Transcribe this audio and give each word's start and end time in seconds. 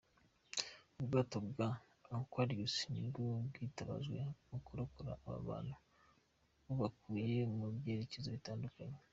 Ubwato 0.99 1.37
bwa 1.49 1.67
“Aquarius” 2.17 2.75
nibwo 2.93 3.21
bwitabajwe 3.47 4.19
mu 4.49 4.57
kurokora 4.65 5.11
aba 5.25 5.37
bantu, 5.49 5.75
bubakuye 6.65 7.39
mu 7.55 7.65
byerekezo 7.77 8.27
bitandatu. 8.37 8.83